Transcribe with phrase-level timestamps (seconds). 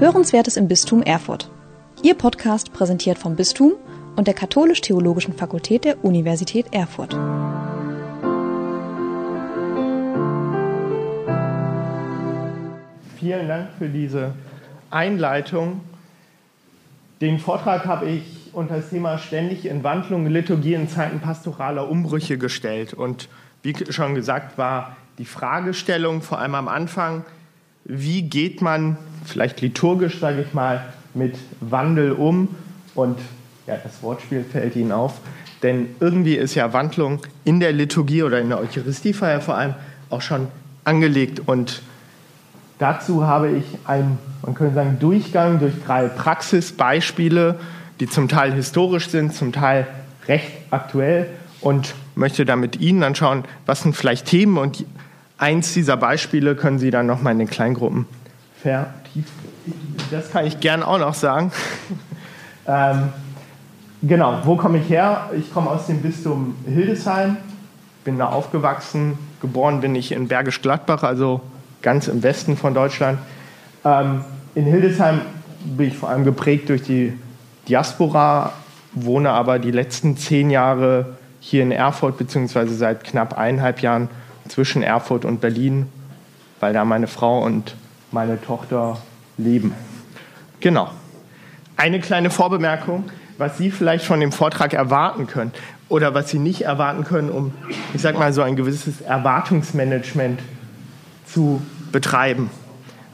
[0.00, 1.50] Hörenswertes im Bistum Erfurt.
[2.04, 3.72] Ihr Podcast präsentiert vom Bistum
[4.14, 7.14] und der Katholisch-Theologischen Fakultät der Universität Erfurt.
[13.18, 14.34] Vielen Dank für diese
[14.88, 15.80] Einleitung.
[17.20, 22.38] Den Vortrag habe ich unter das Thema ständig in Wandlung, Liturgie in Zeiten pastoraler Umbrüche
[22.38, 22.94] gestellt.
[22.94, 23.28] Und
[23.64, 27.24] wie schon gesagt, war die Fragestellung vor allem am Anfang,
[27.84, 28.96] wie geht man
[29.28, 32.48] vielleicht liturgisch, sage ich mal, mit Wandel um
[32.94, 33.18] und
[33.66, 35.20] ja, das Wortspiel fällt Ihnen auf.
[35.62, 39.74] Denn irgendwie ist ja Wandlung in der Liturgie oder in der Eucharistiefeier vor allem
[40.10, 40.48] auch schon
[40.84, 41.42] angelegt.
[41.46, 41.82] Und
[42.78, 47.58] dazu habe ich einen, man könnte sagen, Durchgang durch drei Praxisbeispiele,
[48.00, 49.86] die zum Teil historisch sind, zum Teil
[50.28, 51.26] recht aktuell
[51.60, 54.84] und möchte dann mit Ihnen anschauen, was sind vielleicht Themen und
[55.38, 58.06] eins dieser Beispiele können Sie dann nochmal in den Kleingruppen
[58.62, 59.32] vertiefen.
[60.10, 61.52] Das kann ich gern auch noch sagen.
[62.66, 63.12] ähm,
[64.02, 65.30] Genau, wo komme ich her?
[65.36, 67.36] Ich komme aus dem Bistum Hildesheim,
[68.04, 69.18] bin da aufgewachsen.
[69.40, 71.40] Geboren bin ich in Bergisch Gladbach, also
[71.82, 73.18] ganz im Westen von Deutschland.
[73.84, 75.22] Ähm, in Hildesheim
[75.64, 77.12] bin ich vor allem geprägt durch die
[77.68, 78.52] Diaspora,
[78.92, 84.08] wohne aber die letzten zehn Jahre hier in Erfurt, beziehungsweise seit knapp eineinhalb Jahren
[84.46, 85.88] zwischen Erfurt und Berlin,
[86.60, 87.74] weil da meine Frau und
[88.10, 88.98] meine Tochter
[89.36, 89.74] leben.
[90.60, 90.90] Genau.
[91.76, 93.04] Eine kleine Vorbemerkung
[93.38, 95.52] was Sie vielleicht von dem Vortrag erwarten können
[95.88, 97.52] oder was Sie nicht erwarten können, um,
[97.94, 100.40] ich sag mal, so ein gewisses Erwartungsmanagement
[101.24, 102.50] zu betreiben.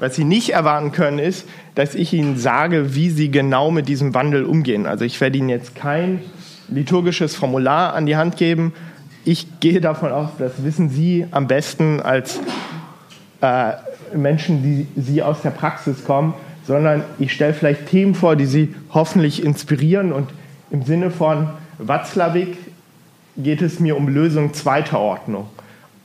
[0.00, 4.14] Was Sie nicht erwarten können, ist, dass ich Ihnen sage, wie Sie genau mit diesem
[4.14, 4.86] Wandel umgehen.
[4.86, 6.20] Also ich werde Ihnen jetzt kein
[6.68, 8.72] liturgisches Formular an die Hand geben.
[9.24, 12.40] Ich gehe davon aus, das wissen Sie am besten als
[13.40, 13.72] äh,
[14.14, 16.34] Menschen, die Sie aus der Praxis kommen,
[16.66, 20.12] sondern ich stelle vielleicht Themen vor, die Sie hoffentlich inspirieren.
[20.12, 20.30] Und
[20.70, 21.48] im Sinne von
[21.78, 22.56] Watzlawick
[23.36, 25.48] geht es mir um Lösung zweiter Ordnung.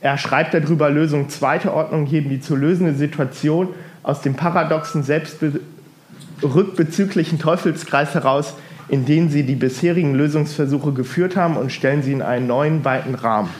[0.00, 3.68] Er schreibt darüber, Lösung zweiter Ordnung heben die zu lösende Situation
[4.02, 8.54] aus dem paradoxen, selbstrückbezüglichen Teufelskreis heraus,
[8.88, 13.14] in den sie die bisherigen Lösungsversuche geführt haben und stellen sie in einen neuen, weiten
[13.14, 13.50] Rahmen.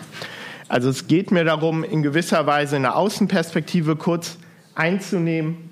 [0.70, 4.38] Also es geht mir darum, in gewisser Weise eine Außenperspektive kurz
[4.76, 5.68] einzunehmen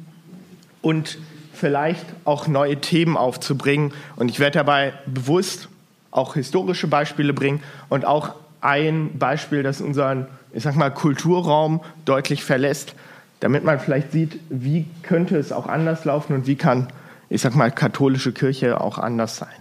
[0.83, 1.19] und
[1.53, 3.93] vielleicht auch neue Themen aufzubringen.
[4.17, 5.69] Und ich werde dabei bewusst
[6.11, 12.43] auch historische Beispiele bringen und auch ein Beispiel, das unseren, ich sag mal, Kulturraum deutlich
[12.43, 12.97] verlässt,
[13.39, 16.89] damit man vielleicht sieht, wie könnte es auch anders laufen und wie kann,
[17.29, 19.55] ich sag mal, katholische Kirche auch anders sein.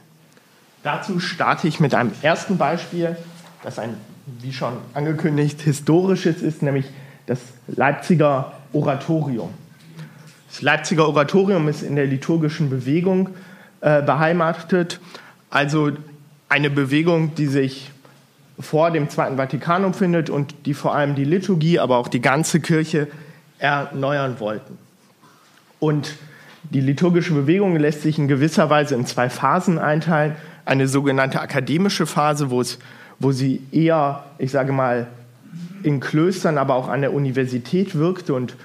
[0.81, 3.17] Dazu starte ich mit einem ersten Beispiel,
[3.61, 3.97] das ein,
[4.41, 6.85] wie schon angekündigt, historisches ist, nämlich
[7.25, 9.49] das Leipziger Oratorium.
[10.49, 13.29] Das Leipziger Oratorium ist in der liturgischen Bewegung
[13.81, 14.99] äh, beheimatet,
[15.49, 15.91] also
[16.49, 17.91] eine Bewegung, die sich
[18.59, 22.59] vor dem Zweiten Vatikanum findet und die vor allem die Liturgie, aber auch die ganze
[22.59, 23.07] Kirche
[23.59, 24.77] erneuern wollten.
[25.79, 26.15] Und
[26.63, 30.35] die liturgische Bewegung lässt sich in gewisser Weise in zwei Phasen einteilen.
[30.65, 32.79] Eine sogenannte akademische Phase, wo, es,
[33.19, 35.07] wo sie eher, ich sage mal,
[35.83, 38.55] in Klöstern, aber auch an der Universität wirkte und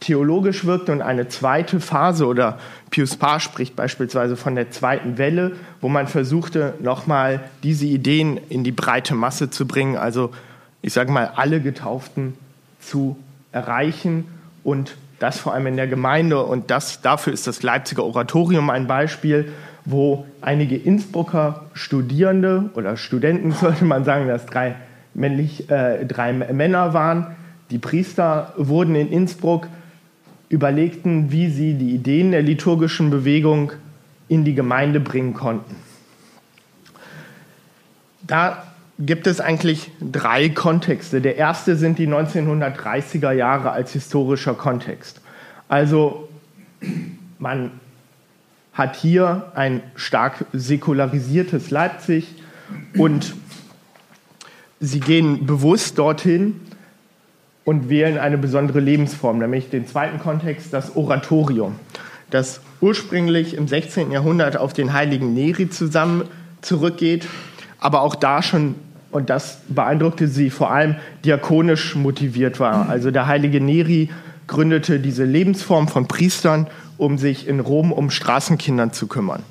[0.00, 2.58] theologisch wirkte und eine zweite Phase oder
[2.90, 8.64] Pius Paar spricht beispielsweise von der zweiten Welle, wo man versuchte, nochmal diese Ideen in
[8.64, 10.30] die breite Masse zu bringen, also
[10.82, 12.34] ich sage mal, alle Getauften
[12.80, 13.16] zu
[13.52, 14.24] erreichen
[14.64, 18.86] und das vor allem in der Gemeinde und das, dafür ist das Leipziger Oratorium ein
[18.88, 19.52] Beispiel,
[19.84, 24.74] wo einige Innsbrucker Studierende oder Studenten, sollte man sagen, dass drei,
[25.14, 27.36] männlich, äh, drei Männer waren,
[27.70, 29.68] die Priester wurden in Innsbruck
[30.48, 33.72] überlegten, wie sie die Ideen der liturgischen Bewegung
[34.26, 35.76] in die Gemeinde bringen konnten.
[38.22, 38.69] Da
[39.00, 41.20] gibt es eigentlich drei Kontexte.
[41.20, 45.20] Der erste sind die 1930er Jahre als historischer Kontext.
[45.68, 46.28] Also
[47.38, 47.72] man
[48.72, 52.34] hat hier ein stark säkularisiertes Leipzig
[52.96, 53.34] und
[54.78, 56.60] sie gehen bewusst dorthin,
[57.70, 61.76] und wählen eine besondere Lebensform, nämlich den zweiten Kontext, das Oratorium,
[62.30, 64.10] das ursprünglich im 16.
[64.10, 66.24] Jahrhundert auf den heiligen Neri zusammen
[66.62, 67.28] zurückgeht,
[67.78, 68.74] aber auch da schon,
[69.10, 72.88] und das beeindruckte sie, vor allem diakonisch motiviert war.
[72.88, 74.10] Also der heilige Neri
[74.46, 76.66] gründete diese Lebensform von Priestern,
[76.98, 79.42] um sich in Rom um Straßenkindern zu kümmern.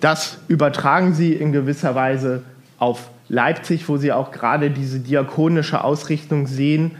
[0.00, 2.42] Das übertragen sie in gewisser Weise
[2.78, 6.92] auf Leipzig, wo sie auch gerade diese diakonische Ausrichtung sehen,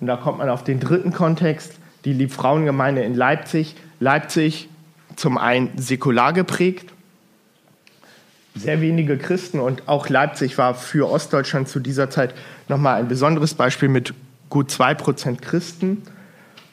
[0.00, 1.72] und da kommt man auf den dritten Kontext,
[2.04, 4.68] die Liebfrauengemeinde in Leipzig Leipzig
[5.16, 6.92] zum einen säkular geprägt,
[8.54, 12.34] sehr wenige Christen und auch Leipzig war für Ostdeutschland zu dieser Zeit
[12.68, 14.14] nochmal ein besonderes Beispiel mit
[14.48, 16.02] gut zwei Prozent Christen.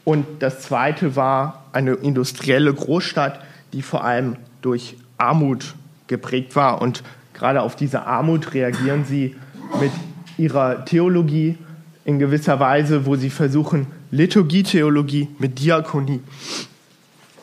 [0.04, 3.40] Und das zweite war eine industrielle Großstadt,
[3.74, 5.76] die vor allem durch Armut
[6.08, 6.82] geprägt war.
[6.82, 9.36] Und gerade auf diese Armut reagieren sie
[9.80, 9.92] mit
[10.38, 11.58] ihrer Theologie
[12.06, 16.22] in gewisser Weise, wo sie versuchen, Liturgietheologie mit Diakonie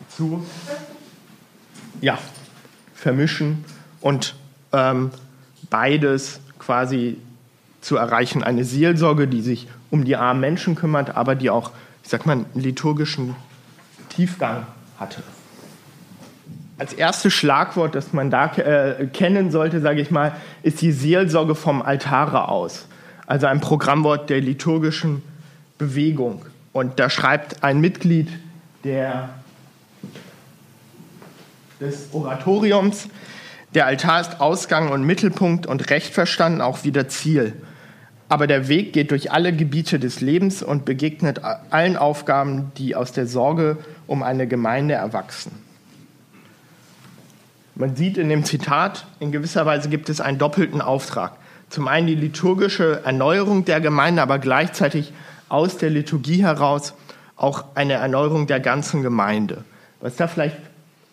[0.09, 0.45] zu
[2.01, 2.19] ja,
[2.95, 3.65] vermischen
[4.01, 4.35] und
[4.73, 5.11] ähm,
[5.71, 7.19] beides quasi
[7.81, 8.43] zu erreichen.
[8.43, 11.71] Eine Seelsorge, die sich um die armen Menschen kümmert, aber die auch,
[12.03, 13.35] ich sag mal, einen liturgischen
[14.09, 14.67] Tiefgang
[14.99, 15.23] hatte.
[16.79, 21.55] Als erstes Schlagwort, das man da äh, kennen sollte, sage ich mal, ist die Seelsorge
[21.55, 22.87] vom Altare aus.
[23.27, 25.23] Also ein Programmwort der liturgischen
[25.77, 26.45] Bewegung.
[26.73, 28.29] Und da schreibt ein Mitglied
[28.85, 29.31] der,
[31.81, 33.09] des Oratoriums,
[33.75, 37.55] der Altar ist Ausgang und Mittelpunkt und recht verstanden auch wieder Ziel.
[38.31, 43.13] Aber der Weg geht durch alle Gebiete des Lebens und begegnet allen Aufgaben, die aus
[43.13, 45.53] der Sorge um eine Gemeinde erwachsen.
[47.75, 51.33] Man sieht in dem Zitat, in gewisser Weise gibt es einen doppelten Auftrag.
[51.71, 55.13] Zum einen die liturgische Erneuerung der Gemeinde, aber gleichzeitig
[55.49, 56.95] aus der Liturgie heraus
[57.37, 59.65] auch eine Erneuerung der ganzen Gemeinde.
[60.01, 60.57] Was da vielleicht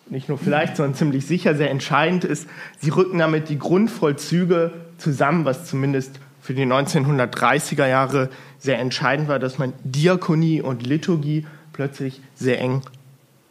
[0.08, 2.48] nicht nur vielleicht, sondern ziemlich sicher sehr entscheidend ist,
[2.80, 9.38] sie rücken damit die Grundvollzüge zusammen, was zumindest für die 1930er Jahre sehr entscheidend war,
[9.38, 12.82] dass man Diakonie und Liturgie plötzlich sehr eng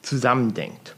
[0.01, 0.95] zusammendenkt.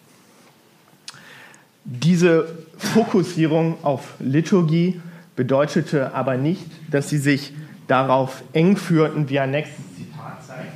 [1.86, 5.02] Diese Fokussierung auf Liturgie
[5.36, 7.54] bedeutete aber nicht, dass sie sich
[7.88, 10.74] darauf eng führten, wie ein nächstes Zitat zeigt.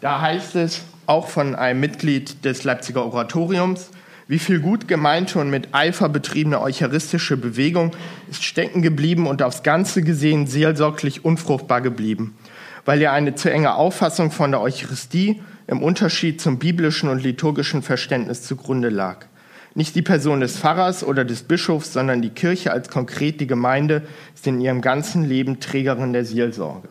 [0.00, 3.90] Da heißt es auch von einem Mitglied des Leipziger Oratoriums,
[4.28, 7.92] wie viel gut gemeinte und mit Eifer betriebene eucharistische Bewegung
[8.28, 12.36] ist stecken geblieben und aufs Ganze gesehen seelsorglich unfruchtbar geblieben,
[12.84, 17.82] weil ihr eine zu enge Auffassung von der Eucharistie im Unterschied zum biblischen und liturgischen
[17.82, 19.26] Verständnis zugrunde lag.
[19.74, 24.02] Nicht die Person des Pfarrers oder des Bischofs, sondern die Kirche als konkret die Gemeinde
[24.34, 26.88] ist in ihrem ganzen Leben Trägerin der Seelsorge.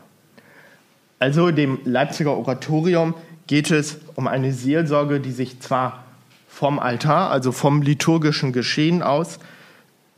[1.18, 3.16] Also dem Leipziger Oratorium
[3.48, 6.04] geht es um eine Seelsorge, die sich zwar
[6.48, 9.40] vom Altar, also vom liturgischen Geschehen aus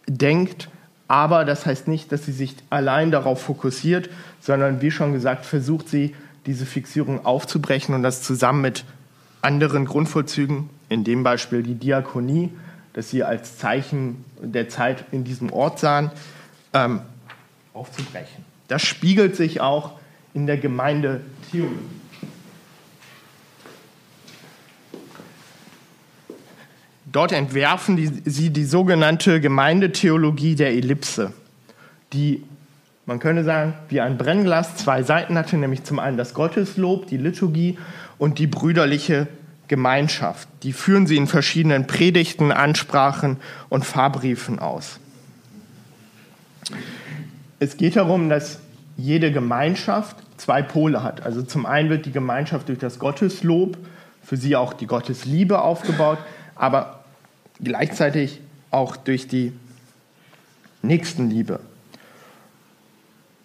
[0.08, 0.70] denkt.
[1.08, 4.10] Aber das heißt nicht, dass sie sich allein darauf fokussiert,
[4.40, 6.16] sondern wie schon gesagt, versucht sie,
[6.46, 8.86] diese Fixierung aufzubrechen und das zusammen mit
[9.42, 12.52] anderen Grundvollzügen, in dem Beispiel die Diakonie,
[12.94, 16.10] das sie als Zeichen der Zeit in diesem Ort sahen,
[16.74, 17.02] ähm,
[17.74, 18.46] aufzubrechen.
[18.70, 20.00] Das spiegelt sich auch
[20.34, 21.76] in der Gemeindetheologie.
[27.12, 31.32] Dort entwerfen die, sie die sogenannte Gemeindetheologie der Ellipse,
[32.12, 32.44] die,
[33.06, 37.18] man könnte sagen, wie ein Brennglas zwei Seiten hatte, nämlich zum einen das Gotteslob, die
[37.18, 37.78] Liturgie
[38.18, 39.28] und die brüderliche
[39.70, 40.50] Gemeinschaft.
[40.64, 43.38] Die führen sie in verschiedenen Predigten, Ansprachen
[43.70, 45.00] und Fahrbriefen aus.
[47.60, 48.60] Es geht darum, dass
[48.98, 51.26] jede Gemeinschaft zwei Pole hat.
[51.26, 53.78] Also zum einen wird die Gemeinschaft durch das Gotteslob,
[54.24, 56.18] für sie auch die Gottesliebe aufgebaut,
[56.56, 56.97] aber
[57.62, 59.54] gleichzeitig auch durch die
[60.82, 61.60] Nächstenliebe.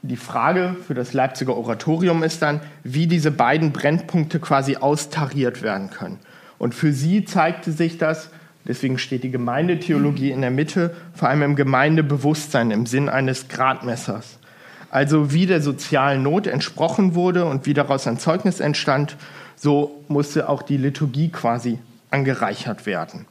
[0.02, 5.90] Die Frage für das Leipziger Oratorium ist dann, wie diese beiden Brennpunkte quasi austariert werden
[5.90, 6.18] können.
[6.58, 8.30] Und für sie zeigte sich das,
[8.66, 14.38] deswegen steht die Gemeindetheologie in der Mitte, vor allem im Gemeindebewusstsein im Sinn eines Gradmessers.
[14.90, 19.16] Also wie der sozialen Not entsprochen wurde und wie daraus ein Zeugnis entstand,
[19.56, 21.78] so musste auch die Liturgie quasi
[22.10, 23.26] angereichert werden.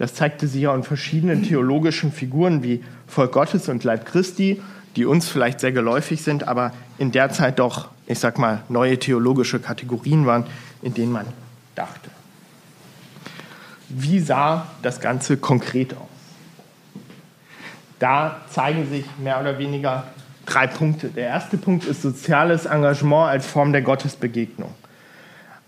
[0.00, 4.62] Das zeigte sich ja in verschiedenen theologischen Figuren wie Volk Gottes und Leib Christi,
[4.96, 8.98] die uns vielleicht sehr geläufig sind, aber in der Zeit doch, ich sag mal, neue
[8.98, 10.46] theologische Kategorien waren,
[10.80, 11.26] in denen man
[11.74, 12.08] dachte.
[13.90, 16.08] Wie sah das Ganze konkret aus?
[17.98, 20.04] Da zeigen sich mehr oder weniger
[20.46, 21.08] drei Punkte.
[21.08, 24.74] Der erste Punkt ist soziales Engagement als Form der Gottesbegegnung.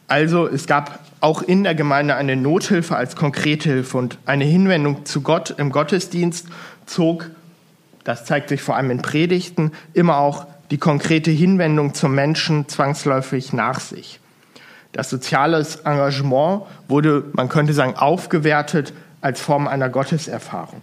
[0.09, 5.05] Also es gab auch in der Gemeinde eine Nothilfe als konkrete Hilfe und eine Hinwendung
[5.07, 6.49] zu Gott im Gottesdienst
[6.85, 7.31] zog,
[8.03, 13.53] das zeigt sich vor allem in Predigten, immer auch die konkrete Hinwendung zum Menschen zwangsläufig
[13.53, 14.19] nach sich.
[14.91, 20.83] Das soziale Engagement wurde, man könnte sagen, aufgewertet als Form einer Gotteserfahrung.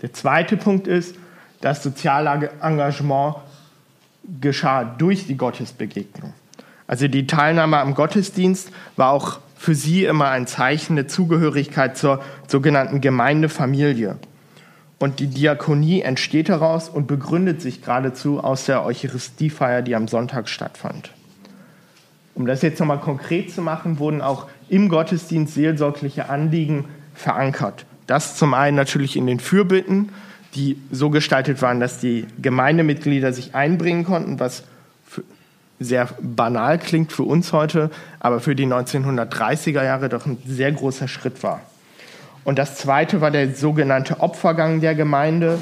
[0.00, 1.16] Der zweite Punkt ist,
[1.60, 3.36] das soziale Engagement
[4.40, 6.32] geschah durch die Gottesbegegnung.
[6.86, 12.22] Also die Teilnahme am Gottesdienst war auch für sie immer ein Zeichen der Zugehörigkeit zur
[12.46, 14.16] sogenannten Gemeindefamilie.
[14.98, 20.48] Und die Diakonie entsteht daraus und begründet sich geradezu aus der Eucharistiefeier, die am Sonntag
[20.48, 21.10] stattfand.
[22.34, 27.86] Um das jetzt nochmal konkret zu machen, wurden auch im Gottesdienst seelsorgliche Anliegen verankert.
[28.06, 30.10] Das zum einen natürlich in den Fürbitten,
[30.54, 34.64] die so gestaltet waren, dass die Gemeindemitglieder sich einbringen konnten, was
[35.80, 37.90] sehr banal klingt für uns heute,
[38.20, 41.60] aber für die 1930er Jahre doch ein sehr großer Schritt war.
[42.44, 45.58] Und das zweite war der sogenannte Opfergang der Gemeinde,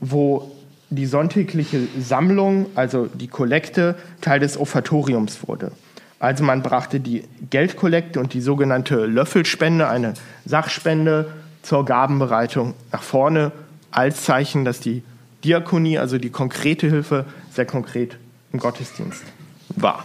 [0.00, 0.50] wo
[0.90, 5.72] die sonntägliche Sammlung, also die Kollekte, Teil des Offertoriums wurde.
[6.18, 13.52] Also man brachte die Geldkollekte und die sogenannte Löffelspende, eine Sachspende zur Gabenbereitung nach vorne,
[13.90, 15.02] als Zeichen, dass die
[15.44, 18.18] Diakonie, also die konkrete Hilfe, sehr konkret
[18.52, 19.22] im Gottesdienst
[19.76, 20.04] war.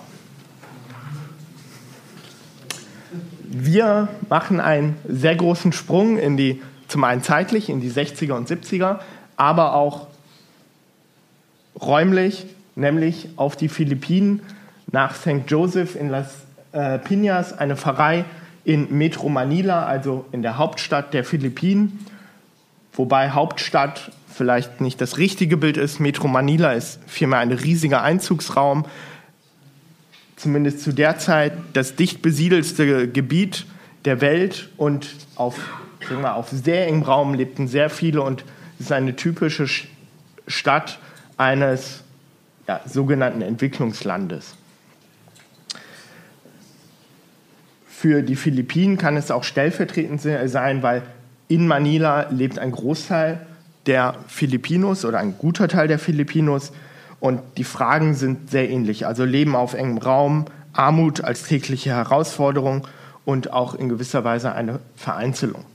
[3.43, 8.49] Wir machen einen sehr großen Sprung in die, zum einen zeitlich, in die 60er und
[8.49, 8.99] 70er,
[9.35, 10.07] aber auch
[11.79, 14.41] räumlich, nämlich auf die Philippinen
[14.91, 15.43] nach St.
[15.47, 18.25] Joseph in Las äh, Piñas, eine Pfarrei
[18.63, 22.05] in Metro Manila, also in der Hauptstadt der Philippinen.
[22.97, 25.99] Wobei Hauptstadt vielleicht nicht das richtige Bild ist.
[25.99, 28.85] Metro Manila ist vielmehr ein riesiger Einzugsraum,
[30.35, 33.67] zumindest zu der Zeit das dicht besiedelste Gebiet
[34.05, 35.59] der Welt und auf,
[36.07, 38.43] sagen wir, auf sehr engem Raum lebten sehr viele und
[38.79, 39.67] es ist eine typische
[40.47, 40.99] Stadt
[41.37, 42.03] eines
[42.67, 44.55] ja, sogenannten Entwicklungslandes.
[47.87, 51.03] Für die Philippinen kann es auch stellvertretend sein, weil
[51.47, 53.39] in Manila lebt ein Großteil
[53.85, 56.73] der Filipinos oder ein guter Teil der Filipinos
[57.19, 59.07] und die Fragen sind sehr ähnlich.
[59.07, 62.87] Also Leben auf engem Raum, Armut als tägliche Herausforderung
[63.25, 65.65] und auch in gewisser Weise eine Vereinzelung.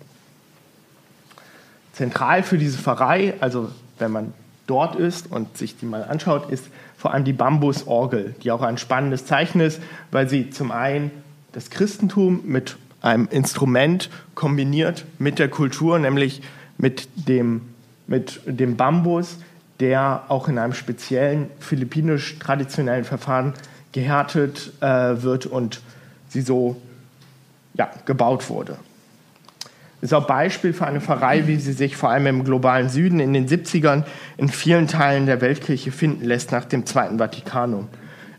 [1.93, 4.35] Zentral für diese Pfarrei, also wenn man
[4.67, 8.79] dort ist und sich die mal anschaut, ist vor allem die Bambusorgel, die auch ein
[8.79, 11.11] spannendes Zeichen ist, weil sie zum einen
[11.53, 16.43] das Christentum mit einem Instrument kombiniert mit der Kultur, nämlich
[16.79, 17.63] mit dem,
[18.07, 19.39] mit dem Bambus,
[19.81, 23.55] der auch in einem speziellen philippinisch traditionellen Verfahren
[23.91, 25.81] gehärtet äh, wird und
[26.29, 26.81] sie so
[27.75, 28.77] ja, gebaut wurde.
[30.01, 33.33] Ist auch Beispiel für eine Pfarrei, wie sie sich vor allem im globalen Süden in
[33.33, 34.03] den 70ern
[34.37, 37.89] in vielen Teilen der Weltkirche finden lässt nach dem Zweiten Vatikanum.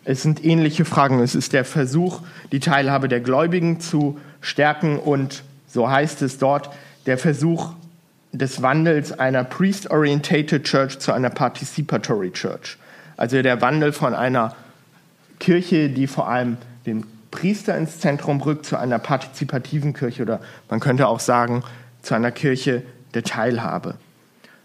[0.06, 1.20] Es sind ähnliche Fragen.
[1.20, 6.70] Es ist der Versuch, die Teilhabe der Gläubigen zu stärken und, so heißt es dort,
[7.06, 7.74] der Versuch,
[8.32, 12.78] des Wandels einer Priest-Orientated Church zu einer Participatory Church.
[13.16, 14.56] Also der Wandel von einer
[15.40, 20.80] Kirche, die vor allem den Priester ins Zentrum rückt, zu einer partizipativen Kirche oder man
[20.80, 21.64] könnte auch sagen,
[22.02, 22.82] zu einer Kirche
[23.14, 23.96] der Teilhabe.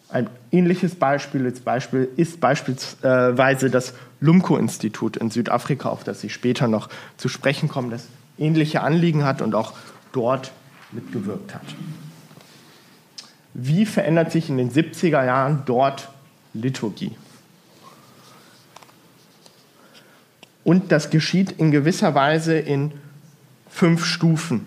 [0.08, 6.68] Ein ähnliches Beispiel ist, Beispiel ist beispielsweise das Lumko-Institut in Südafrika, auf das ich später
[6.68, 8.06] noch zu sprechen komme, das
[8.38, 9.72] ähnliche Anliegen hat und auch
[10.12, 10.52] dort
[10.92, 11.64] mitgewirkt hat
[13.60, 16.08] wie verändert sich in den 70er Jahren dort
[16.54, 17.16] Liturgie.
[20.62, 22.92] Und das geschieht in gewisser Weise in
[23.68, 24.66] fünf Stufen,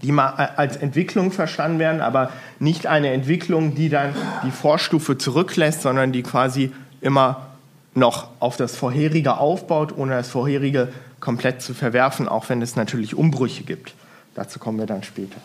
[0.00, 5.82] die mal als Entwicklung verstanden werden, aber nicht eine Entwicklung, die dann die Vorstufe zurücklässt,
[5.82, 7.48] sondern die quasi immer
[7.94, 10.88] noch auf das vorherige aufbaut, ohne das vorherige
[11.20, 13.94] komplett zu verwerfen, auch wenn es natürlich Umbrüche gibt.
[14.34, 15.36] Dazu kommen wir dann später.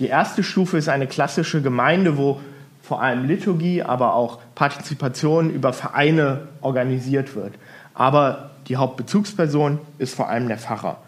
[0.00, 2.40] Die erste Stufe ist eine klassische Gemeinde, wo
[2.82, 7.54] vor allem Liturgie, aber auch Partizipation über Vereine organisiert wird.
[7.94, 10.98] Aber die Hauptbezugsperson ist vor allem der Pfarrer.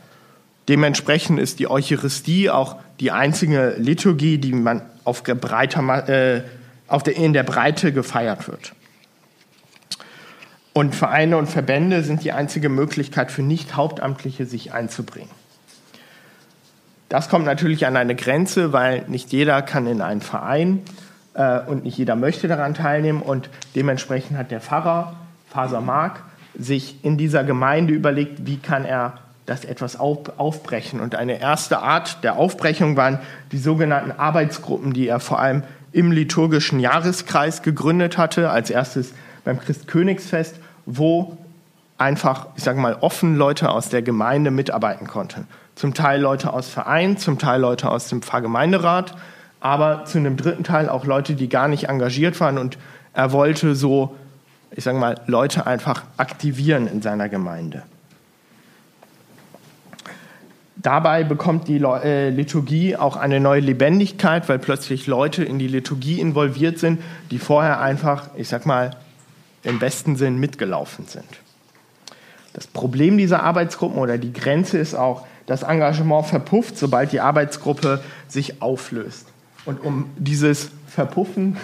[0.68, 6.42] Dementsprechend ist die Eucharistie auch die einzige Liturgie, die man auf breiter, äh,
[6.88, 8.72] auf der, in der Breite gefeiert wird.
[10.72, 15.30] Und Vereine und Verbände sind die einzige Möglichkeit für Nicht-Hauptamtliche, sich einzubringen.
[17.08, 20.82] Das kommt natürlich an eine Grenze, weil nicht jeder kann in einen Verein
[21.34, 23.22] äh, und nicht jeder möchte daran teilnehmen.
[23.22, 25.16] Und dementsprechend hat der Pfarrer,
[25.48, 26.22] Faser Mark,
[26.58, 29.14] sich in dieser Gemeinde überlegt, wie kann er
[29.46, 31.00] das etwas auf, aufbrechen.
[31.00, 33.20] Und eine erste Art der Aufbrechung waren
[33.52, 38.50] die sogenannten Arbeitsgruppen, die er vor allem im liturgischen Jahreskreis gegründet hatte.
[38.50, 39.14] Als erstes
[39.44, 41.36] beim Christkönigsfest, wo
[41.96, 45.46] einfach, ich sage mal, offen Leute aus der Gemeinde mitarbeiten konnten
[45.78, 49.14] zum Teil Leute aus Vereinen, zum Teil Leute aus dem Pfarrgemeinderat,
[49.60, 52.78] aber zu einem dritten Teil auch Leute, die gar nicht engagiert waren und
[53.14, 54.16] er wollte so,
[54.72, 57.84] ich sage mal, Leute einfach aktivieren in seiner Gemeinde.
[60.74, 66.20] Dabei bekommt die äh, Liturgie auch eine neue Lebendigkeit, weil plötzlich Leute in die Liturgie
[66.20, 68.90] involviert sind, die vorher einfach, ich sag mal,
[69.68, 71.28] im besten Sinn mitgelaufen sind.
[72.54, 78.02] Das Problem dieser Arbeitsgruppen oder die Grenze ist auch, das Engagement verpufft, sobald die Arbeitsgruppe
[78.26, 79.28] sich auflöst.
[79.64, 81.56] Und um dieses Verpuffen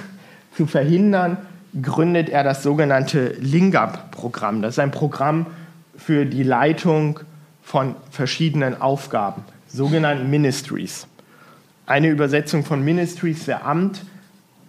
[0.56, 1.38] zu verhindern,
[1.80, 4.62] gründet er das sogenannte Lingap-Programm.
[4.62, 5.46] Das ist ein Programm
[5.96, 7.20] für die Leitung
[7.62, 11.06] von verschiedenen Aufgaben, sogenannten Ministries.
[11.86, 14.04] Eine Übersetzung von Ministries wäre Amt,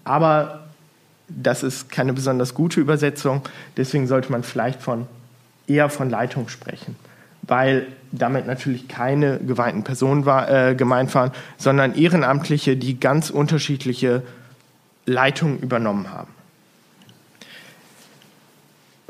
[0.04, 0.65] aber
[1.28, 3.42] das ist keine besonders gute Übersetzung,
[3.78, 5.08] deswegen sollte man vielleicht von,
[5.68, 6.96] eher von Leitung sprechen,
[7.42, 14.24] weil damit natürlich keine geweihten Personen war, äh, gemeint waren, sondern Ehrenamtliche, die ganz unterschiedliche
[15.06, 16.32] Leitungen übernommen haben.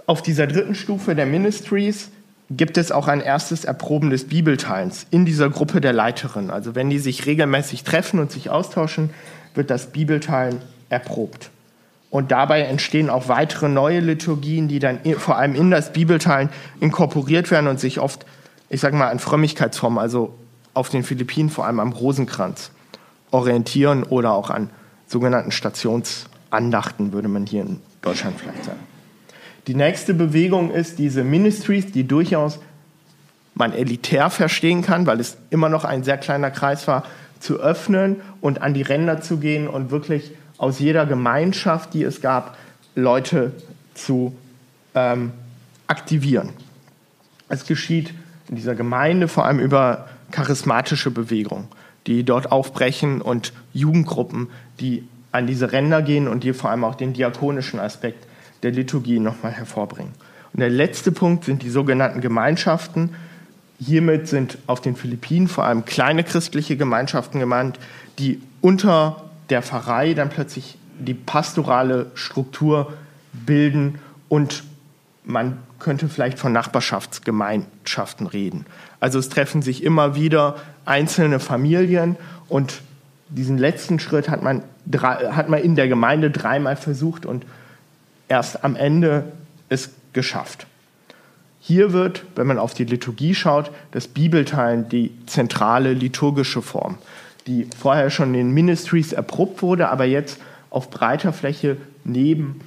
[0.08, 2.12] Auf dieser dritten Stufe der Ministries
[2.52, 6.52] gibt es auch ein erstes Erproben des Bibelteils in dieser Gruppe der Leiterinnen.
[6.52, 9.10] Also wenn die sich regelmäßig treffen und sich austauschen,
[9.56, 11.50] wird das Bibelteil erprobt.
[12.10, 17.52] Und dabei entstehen auch weitere neue Liturgien, die dann vor allem in das Bibelteil inkorporiert
[17.52, 18.26] werden und sich oft,
[18.70, 20.34] ich sage mal, an Frömmigkeitsformen, also
[20.74, 22.72] auf den Philippinen vor allem am Rosenkranz
[23.32, 24.70] orientieren oder auch an
[25.08, 28.80] sogenannten Stationsandachten, würde man hier in Deutschland vielleicht sagen.
[29.68, 32.60] Die nächste Bewegung ist diese Ministries, die durchaus
[33.56, 37.04] man elitär verstehen kann, weil es immer noch ein sehr kleiner Kreis war,
[37.40, 42.22] zu öffnen und an die Ränder zu gehen und wirklich aus jeder Gemeinschaft, die es
[42.22, 42.58] gab,
[42.96, 43.52] Leute
[43.94, 44.36] zu
[44.94, 45.32] ähm,
[45.88, 46.50] aktivieren.
[47.50, 48.14] Es geschieht
[48.50, 51.68] in dieser Gemeinde vor allem über charismatische Bewegungen,
[52.08, 56.96] die dort aufbrechen und Jugendgruppen, die an diese Ränder gehen und die vor allem auch
[56.96, 58.26] den diakonischen Aspekt
[58.64, 60.14] der Liturgie nochmal hervorbringen.
[60.54, 63.14] Und der letzte Punkt sind die sogenannten Gemeinschaften.
[63.78, 67.78] Hiermit sind auf den Philippinen vor allem kleine christliche Gemeinschaften gemeint,
[68.18, 72.94] die unter der Pfarrei dann plötzlich die pastorale Struktur
[73.34, 74.64] bilden und
[75.24, 78.66] man könnte vielleicht von Nachbarschaftsgemeinschaften reden.
[79.00, 80.56] Also es treffen sich immer wieder
[80.86, 82.16] einzelne Familien
[82.48, 82.82] und
[83.30, 84.64] diesen letzten Schritt hat man,
[85.02, 87.46] hat man in der Gemeinde dreimal versucht und
[88.28, 89.32] erst am Ende
[89.68, 90.68] es geschafft.
[91.60, 97.00] Hier wird, wenn man auf die Liturgie schaut, das Bibelteilen die zentrale liturgische Form,
[97.48, 102.62] die vorher schon in Ministries erprobt wurde, aber jetzt auf breiter Fläche neben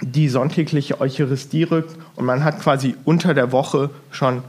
[0.00, 4.42] die sonntägliche Eucharistie rückt und man hat quasi unter der Woche schon,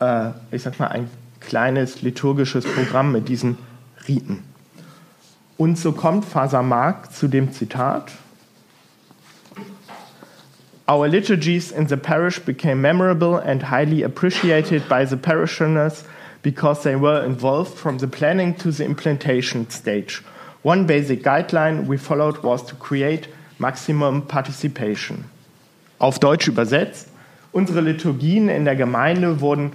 [0.00, 1.08] äh, ich sag mal, ein
[1.40, 3.58] kleines liturgisches Programm mit diesen
[4.08, 4.42] Riten.
[5.56, 8.10] Und so kommt Faser Mark zu dem Zitat,
[10.86, 16.04] Our liturgies in the parish became memorable and highly appreciated by the parishioners
[16.44, 20.22] because they were involved from the planning to the implementation stage.
[20.62, 23.28] One basic guideline we followed was to create
[23.58, 25.24] maximum participation.
[25.98, 27.08] Auf Deutsch übersetzt,
[27.50, 29.72] unsere Liturgien in der Gemeinde wurden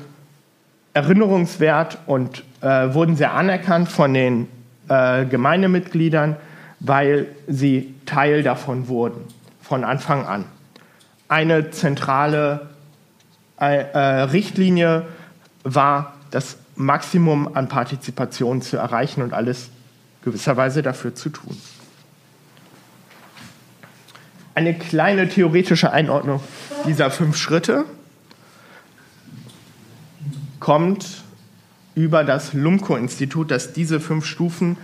[0.94, 4.48] erinnerungswert und äh, wurden sehr anerkannt von den
[4.88, 6.38] äh, Gemeindemitgliedern,
[6.80, 9.26] weil sie Teil davon wurden,
[9.62, 10.46] von Anfang an
[11.30, 12.70] eine zentrale
[13.62, 15.06] äh, äh, Richtlinie
[15.64, 19.70] war, das Maximum an Partizipation zu erreichen und alles
[20.24, 21.58] gewisserweise dafür zu tun.
[24.56, 26.42] Eine kleine theoretische Einordnung
[26.86, 27.86] dieser fünf Schritte
[30.60, 31.24] kommt
[31.96, 34.78] über das Lumko-Institut, das diese fünf Stufen,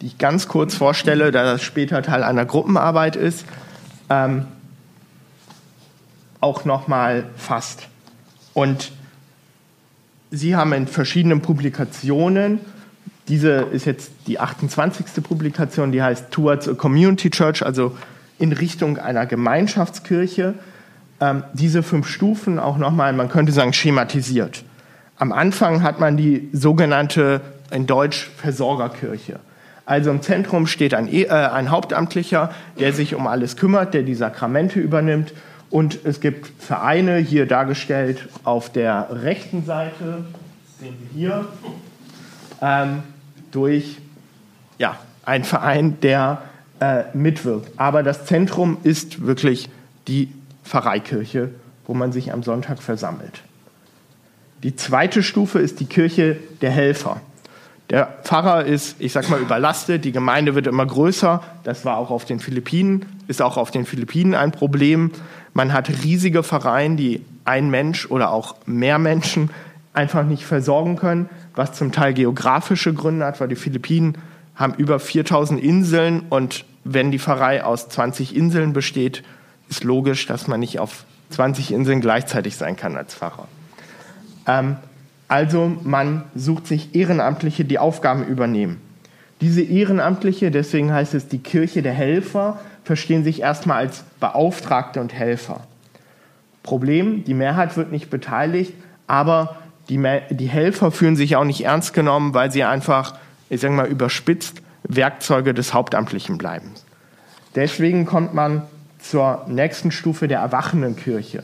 [0.00, 3.44] die ich ganz kurz vorstelle, da das später Teil einer Gruppenarbeit ist,
[4.10, 4.46] ähm,
[6.40, 7.88] auch nochmal fasst.
[8.54, 8.92] Und
[10.34, 12.58] Sie haben in verschiedenen Publikationen,
[13.28, 15.22] diese ist jetzt die 28.
[15.22, 17.94] Publikation, die heißt Towards a Community Church, also
[18.38, 20.54] in Richtung einer Gemeinschaftskirche,
[21.20, 24.64] ähm, diese fünf Stufen auch nochmal, man könnte sagen, schematisiert.
[25.18, 29.38] Am Anfang hat man die sogenannte, in Deutsch, Versorgerkirche.
[29.84, 34.14] Also im Zentrum steht ein, äh, ein Hauptamtlicher, der sich um alles kümmert, der die
[34.14, 35.34] Sakramente übernimmt
[35.72, 40.26] und es gibt Vereine, hier dargestellt auf der rechten Seite,
[40.78, 41.48] sehen wir hier,
[42.60, 43.02] ähm,
[43.52, 43.96] durch
[44.78, 46.42] ja, einen Verein, der
[46.78, 47.70] äh, mitwirkt.
[47.78, 49.70] Aber das Zentrum ist wirklich
[50.08, 50.28] die
[50.62, 51.48] Pfarreikirche,
[51.86, 53.40] wo man sich am Sonntag versammelt.
[54.62, 57.22] Die zweite Stufe ist die Kirche der Helfer.
[57.90, 61.42] Der Pfarrer ist, ich sag mal, überlastet, die Gemeinde wird immer größer.
[61.64, 65.10] Das war auch auf den Philippinen, ist auch auf den Philippinen ein Problem.
[65.52, 69.50] Man hat riesige Vereine, die ein Mensch oder auch mehr Menschen
[69.94, 74.16] einfach nicht versorgen können, was zum Teil geografische Gründe hat, weil die Philippinen
[74.54, 79.22] haben über 4000 Inseln und wenn die Pfarrei aus 20 Inseln besteht,
[79.68, 83.48] ist logisch, dass man nicht auf 20 Inseln gleichzeitig sein kann als Pfarrer.
[84.46, 84.76] Ähm,
[85.32, 88.82] also man sucht sich Ehrenamtliche, die Aufgaben übernehmen.
[89.40, 95.14] Diese Ehrenamtliche, deswegen heißt es die Kirche der Helfer, verstehen sich erstmal als Beauftragte und
[95.14, 95.66] Helfer.
[96.62, 98.74] Problem, die Mehrheit wird nicht beteiligt,
[99.06, 99.56] aber
[99.88, 103.14] die, die Helfer fühlen sich auch nicht ernst genommen, weil sie einfach,
[103.48, 106.72] ich sage mal überspitzt, Werkzeuge des Hauptamtlichen bleiben.
[107.54, 108.64] Deswegen kommt man
[108.98, 111.42] zur nächsten Stufe der erwachenden Kirche.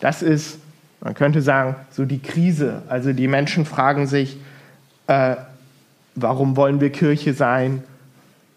[0.00, 0.58] Das ist,
[1.00, 2.82] man könnte sagen, so die Krise.
[2.88, 4.38] Also die Menschen fragen sich,
[5.06, 5.36] äh,
[6.14, 7.82] warum wollen wir Kirche sein?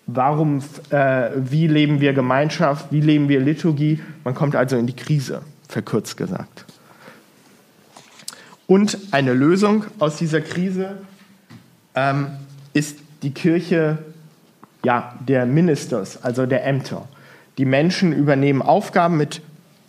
[0.07, 2.87] Warum, äh, wie leben wir Gemeinschaft?
[2.91, 4.01] Wie leben wir Liturgie?
[4.23, 6.65] Man kommt also in die Krise, verkürzt gesagt.
[8.65, 10.97] Und eine Lösung aus dieser Krise
[11.95, 12.27] ähm,
[12.73, 13.99] ist die Kirche
[14.83, 17.07] ja, der Ministers, also der Ämter.
[17.57, 19.41] Die Menschen übernehmen Aufgaben mit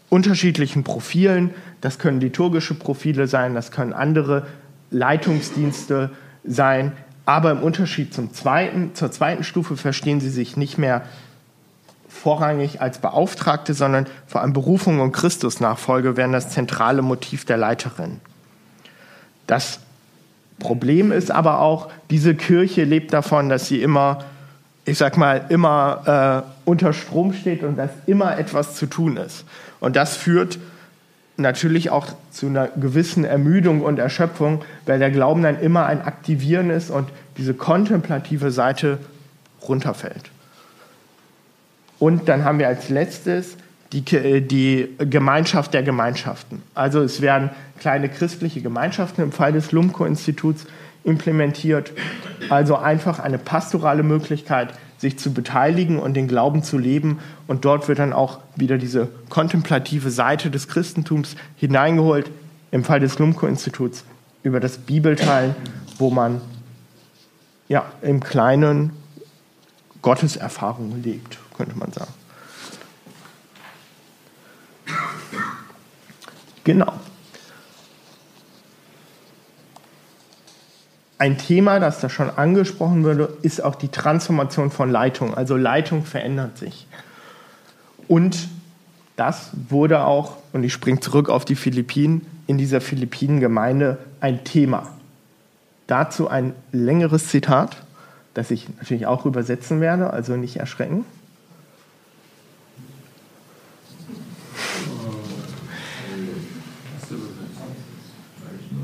[0.08, 1.50] unterschiedlichen Profilen.
[1.80, 4.46] Das können liturgische Profile sein, das können andere
[4.90, 6.10] Leitungsdienste
[6.44, 6.92] sein.
[7.26, 11.02] Aber im Unterschied zum zweiten, zur zweiten Stufe verstehen sie sich nicht mehr
[12.08, 18.20] vorrangig als Beauftragte, sondern vor allem Berufung und Christusnachfolge werden das zentrale Motiv der Leiterin.
[19.46, 19.80] Das
[20.58, 24.24] Problem ist aber auch, diese Kirche lebt davon, dass sie immer
[24.84, 29.44] ich sag mal, immer äh, unter Strom steht und dass immer etwas zu tun ist.
[29.78, 30.58] Und das führt
[31.40, 36.70] natürlich auch zu einer gewissen Ermüdung und Erschöpfung, weil der Glauben dann immer ein Aktivieren
[36.70, 38.98] ist und diese kontemplative Seite
[39.66, 40.30] runterfällt.
[41.98, 43.56] Und dann haben wir als letztes
[43.92, 46.62] die, äh, die Gemeinschaft der Gemeinschaften.
[46.74, 50.66] Also es werden kleine christliche Gemeinschaften im Fall des Lumko-Instituts
[51.04, 51.92] implementiert.
[52.48, 57.18] Also einfach eine pastorale Möglichkeit, sich zu beteiligen und den Glauben zu leben.
[57.46, 62.30] Und dort wird dann auch wieder diese kontemplative Seite des Christentums hineingeholt,
[62.70, 64.04] im Fall des Lumko-Instituts,
[64.42, 65.54] über das Bibelteil,
[65.98, 66.40] wo man
[67.68, 68.90] ja, im Kleinen
[70.02, 72.12] Gotteserfahrung lebt, könnte man sagen.
[76.64, 76.92] Genau.
[81.20, 85.34] Ein Thema, das da schon angesprochen wurde, ist auch die Transformation von Leitung.
[85.34, 86.86] Also Leitung verändert sich.
[88.08, 88.48] Und
[89.16, 94.88] das wurde auch, und ich springe zurück auf die Philippinen, in dieser Philippinen-Gemeinde ein Thema.
[95.86, 97.76] Dazu ein längeres Zitat,
[98.32, 101.04] das ich natürlich auch übersetzen werde, also nicht erschrecken.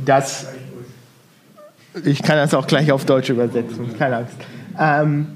[0.05, 0.49] Das
[2.05, 4.37] ich kann das auch gleich auf Deutsch übersetzen, keine Angst.
[4.79, 5.29] Ähm,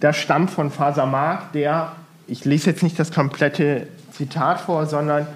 [0.00, 1.92] das stammt von Faser Mark, der,
[2.26, 5.26] ich lese jetzt nicht das komplette Zitat vor, sondern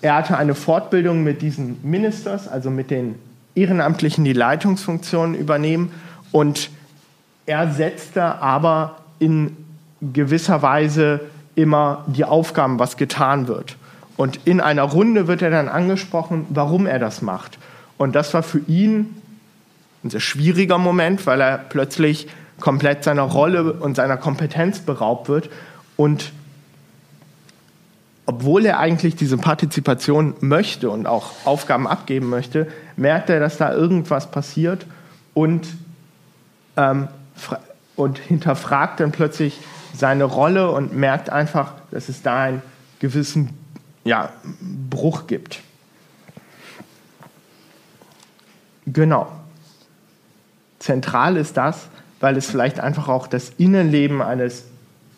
[0.00, 3.14] er hatte eine Fortbildung mit diesen Ministers, also mit den
[3.54, 5.92] Ehrenamtlichen, die Leitungsfunktionen übernehmen.
[6.32, 6.70] Und
[7.46, 9.56] er setzte aber in
[10.00, 11.20] gewisser Weise
[11.54, 13.76] immer die Aufgaben, was getan wird.
[14.16, 17.58] Und in einer Runde wird er dann angesprochen, warum er das macht.
[17.98, 19.16] Und das war für ihn
[20.04, 22.28] ein sehr schwieriger Moment, weil er plötzlich
[22.60, 25.50] komplett seiner Rolle und seiner Kompetenz beraubt wird
[25.96, 26.32] und
[28.24, 33.72] obwohl er eigentlich diese Partizipation möchte und auch Aufgaben abgeben möchte, merkt er, dass da
[33.72, 34.86] irgendwas passiert
[35.34, 35.66] und,
[36.76, 37.08] ähm,
[37.96, 39.58] und hinterfragt dann plötzlich
[39.94, 42.62] seine Rolle und merkt einfach, dass es da einen
[43.00, 43.50] gewissen
[44.04, 44.32] ja,
[44.88, 45.60] Bruch gibt.
[48.86, 49.30] Genau.
[50.82, 51.88] Zentral ist das,
[52.20, 54.64] weil es vielleicht einfach auch das Innenleben eines,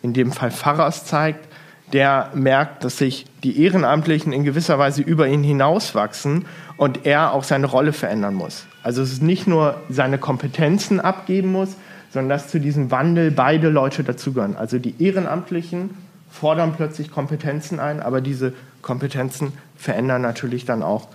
[0.03, 1.47] in dem Fall Pfarrers zeigt,
[1.91, 6.45] der merkt, dass sich die Ehrenamtlichen in gewisser Weise über ihn hinauswachsen
[6.77, 8.65] und er auch seine Rolle verändern muss.
[8.83, 11.69] Also es ist nicht nur seine Kompetenzen abgeben muss,
[12.11, 14.55] sondern dass zu diesem Wandel beide Leute dazugehören.
[14.55, 15.91] Also die Ehrenamtlichen
[16.31, 21.07] fordern plötzlich Kompetenzen ein, aber diese Kompetenzen verändern natürlich dann auch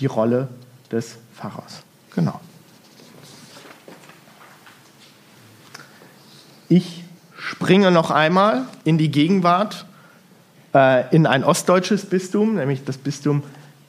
[0.00, 0.48] die Rolle
[0.90, 1.82] des Pfarrers.
[2.14, 2.40] Genau.
[6.68, 7.02] Ich
[7.38, 9.86] springe noch einmal in die Gegenwart,
[10.74, 13.42] äh, in ein ostdeutsches Bistum, nämlich das Bistum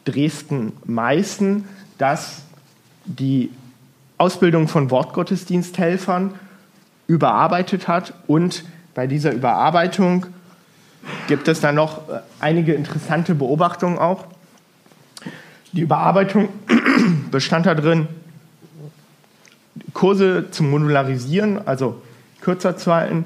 [0.06, 1.66] Dresden-Meißen,
[1.98, 2.44] das
[3.04, 3.52] die
[4.18, 6.34] Ausbildung von Wortgottesdiensthelfern
[7.08, 8.14] überarbeitet hat.
[8.28, 8.64] Und
[8.94, 10.28] bei dieser Überarbeitung
[11.28, 14.26] gibt es dann noch äh, einige interessante Beobachtungen auch.
[15.74, 16.48] Die Überarbeitung
[17.32, 18.08] bestand da drin,
[19.94, 22.02] Kurse zu modularisieren, also
[22.42, 23.26] kürzer zu halten.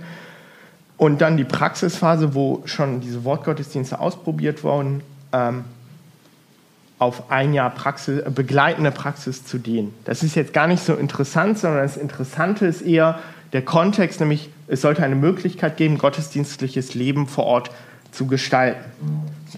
[0.97, 5.65] Und dann die Praxisphase, wo schon diese Wortgottesdienste ausprobiert wurden, ähm,
[6.99, 9.93] auf ein Jahr Praxis, äh, begleitende Praxis zu dehnen.
[10.05, 13.19] Das ist jetzt gar nicht so interessant, sondern das Interessante ist eher
[13.51, 17.71] der Kontext, nämlich es sollte eine Möglichkeit geben, gottesdienstliches Leben vor Ort
[18.11, 18.79] zu gestalten.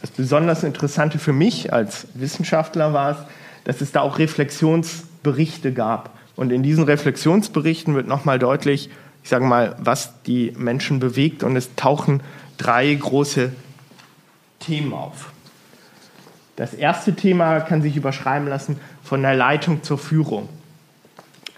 [0.02, 3.18] Das besonders Interessante für mich als Wissenschaftler war es,
[3.64, 6.12] dass es da auch Reflexionsberichte gab.
[6.36, 8.90] Und in diesen Reflexionsberichten wird nochmal deutlich,
[9.26, 11.42] ich sage mal, was die Menschen bewegt.
[11.42, 12.22] Und es tauchen
[12.60, 13.52] drei große
[14.60, 15.32] Themen auf.
[16.58, 20.48] Das erste Thema kann sich überschreiben lassen von der Leitung zur Führung.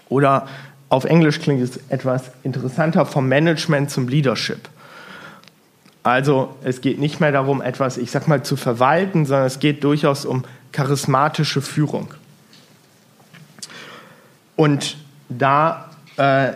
[0.08, 0.48] Oder
[0.88, 4.70] auf Englisch klingt es etwas interessanter vom Management zum Leadership.
[6.02, 9.84] Also es geht nicht mehr darum, etwas, ich sag mal, zu verwalten, sondern es geht
[9.84, 12.14] durchaus um charismatische Führung.
[14.56, 14.96] Und
[15.28, 16.52] da äh,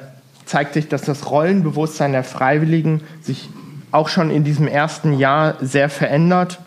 [0.52, 3.48] zeigt sich, dass das Rollenbewusstsein der Freiwilligen sich
[3.90, 6.60] auch schon in diesem ersten Jahr sehr verändert.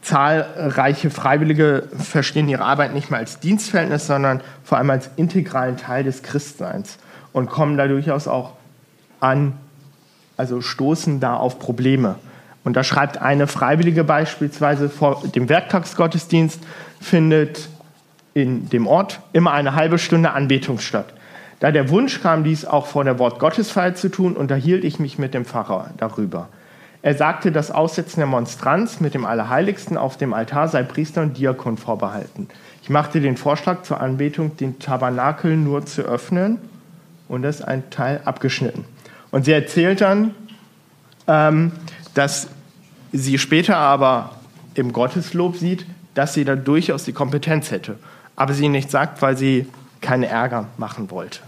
[0.00, 6.04] Zahlreiche Freiwillige verstehen ihre Arbeit nicht mehr als Dienstverhältnis, sondern vor allem als integralen Teil
[6.04, 6.96] des Christseins
[7.34, 8.54] und kommen da durchaus auch
[9.20, 9.52] an,
[10.38, 12.14] also stoßen da auf Probleme.
[12.64, 16.60] Und da schreibt eine Freiwillige beispielsweise vor dem Werktagsgottesdienst
[16.98, 17.68] findet
[18.32, 21.12] in dem Ort immer eine halbe Stunde Anbetung statt.
[21.60, 25.34] Da der Wunsch kam, dies auch vor der Wortgottesfeier zu tun, unterhielt ich mich mit
[25.34, 26.48] dem Pfarrer darüber.
[27.02, 31.38] Er sagte, das Aussetzen der Monstranz mit dem Allerheiligsten auf dem Altar sei Priester und
[31.38, 32.48] Diakon vorbehalten.
[32.82, 36.58] Ich machte den Vorschlag zur Anbetung, den Tabernakel nur zu öffnen
[37.28, 38.84] und das ein Teil abgeschnitten.
[39.30, 40.34] Und sie erzählt dann,
[41.26, 41.72] ähm,
[42.14, 42.48] dass
[43.12, 44.36] sie später aber
[44.74, 47.98] im Gotteslob sieht, dass sie da durchaus die Kompetenz hätte,
[48.34, 49.66] aber sie nicht sagt, weil sie
[50.00, 51.40] keinen Ärger machen wollte.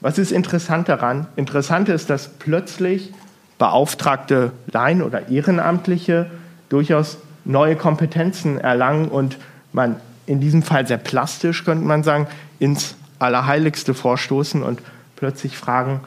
[0.00, 1.26] Was ist interessant daran?
[1.36, 3.12] Interessant ist, dass plötzlich
[3.58, 6.30] beauftragte Laien oder Ehrenamtliche
[6.70, 9.36] durchaus neue Kompetenzen erlangen und
[9.72, 12.26] man in diesem Fall sehr plastisch, könnte man sagen,
[12.58, 14.80] ins Allerheiligste vorstoßen und
[15.16, 16.00] plötzlich fragen,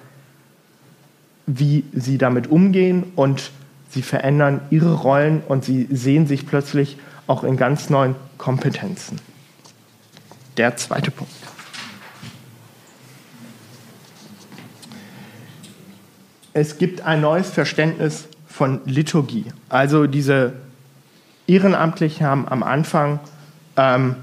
[1.46, 3.52] wie sie damit umgehen und
[3.90, 9.20] sie verändern ihre Rollen und sie sehen sich plötzlich auch in ganz neuen Kompetenzen.
[10.58, 11.34] Der zweite Punkt.
[16.54, 19.46] Es gibt ein neues Verständnis von Liturgie.
[19.70, 20.54] Also diese
[21.48, 23.20] Ehrenamtlichen haben am Anfang
[23.76, 24.16] ähm,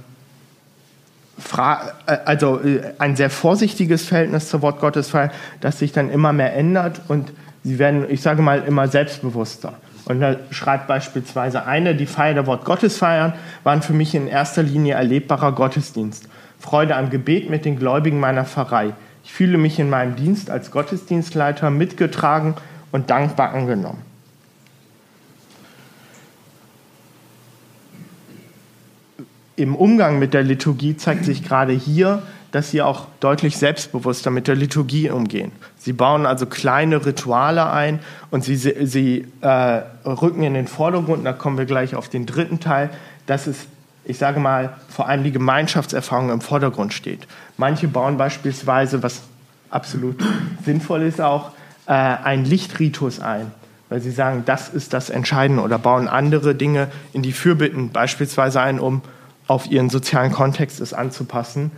[1.57, 5.13] äh, also äh, ein sehr vorsichtiges Verhältnis zur Wort Gottes,
[5.61, 7.33] das sich dann immer mehr ändert und
[7.65, 9.75] sie werden, ich sage mal, immer selbstbewusster.
[10.07, 14.27] Und da schreibt beispielsweise eine, die Feier der Wort Gottes feiern, waren für mich in
[14.27, 16.29] erster Linie erlebbarer Gottesdienst.
[16.59, 18.95] Freude am Gebet mit den Gläubigen meiner Pfarrei.
[19.25, 22.55] Ich fühle mich in meinem Dienst als Gottesdienstleiter mitgetragen
[22.93, 24.03] und dankbar angenommen.
[29.57, 34.49] Im Umgang mit der Liturgie zeigt sich gerade hier, dass sie auch deutlich selbstbewusster mit
[34.49, 35.53] der Liturgie umgehen.
[35.77, 39.49] Sie bauen also kleine Rituale ein und sie, sie äh,
[40.05, 42.91] rücken in den Vordergrund, da kommen wir gleich auf den dritten Teil,
[43.27, 43.67] dass es
[44.05, 47.27] ich sage mal, vor allem die Gemeinschaftserfahrung im Vordergrund steht.
[47.57, 49.23] Manche bauen beispielsweise, was
[49.71, 50.17] absolut
[50.65, 51.53] sinnvoll ist auch,
[51.87, 53.53] äh, einen Lichtritus ein,
[53.89, 58.61] weil sie sagen, das ist das Entscheidende oder bauen andere Dinge in die Fürbitten beispielsweise
[58.61, 59.03] ein, um
[59.47, 61.73] auf ihren sozialen Kontext es anzupassen.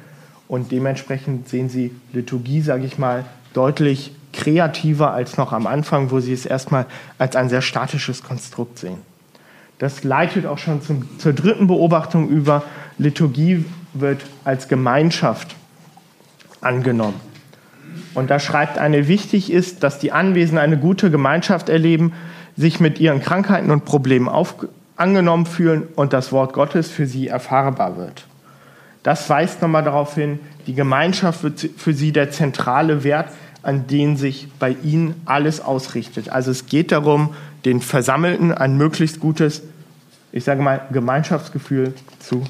[0.49, 6.21] Und dementsprechend sehen sie Liturgie, sage ich mal, deutlich kreativer als noch am Anfang, wo
[6.21, 6.87] sie es erstmal
[7.19, 8.99] als ein sehr statisches Konstrukt sehen.
[9.83, 12.63] Das leitet auch schon zum, zur dritten Beobachtung über.
[12.99, 13.65] Liturgie
[13.95, 15.57] wird als Gemeinschaft
[16.61, 17.21] angenommen.
[18.15, 22.13] Und da schreibt eine, wichtig ist, dass die Anwesenden eine gute Gemeinschaft erleben,
[22.57, 24.55] sich mit ihren Krankheiten und Problemen auf,
[24.95, 28.29] angenommen fühlen und das Wort Gottes für sie erfahrbar wird.
[29.03, 33.31] Das weist nochmal darauf hin, die Gemeinschaft wird für sie der zentrale Wert,
[33.65, 36.29] an den sich bei ihnen alles ausrichtet.
[36.29, 39.63] Also es geht darum, den Versammelten ein möglichst gutes
[40.33, 42.43] ich sage mal, Gemeinschaftsgefühl zu